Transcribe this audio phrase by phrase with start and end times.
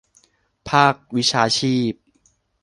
[0.69, 1.93] ภาควิชาชีพ